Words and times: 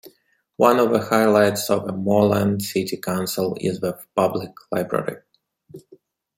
One 0.57 0.79
of 0.79 0.89
the 0.89 0.99
highlights 0.99 1.69
of 1.69 1.85
the 1.85 1.91
Moreland 1.93 2.63
City 2.63 2.97
Council 2.97 3.55
is 3.59 3.81
the 3.81 3.99
public 4.15 4.49
library. 4.71 5.17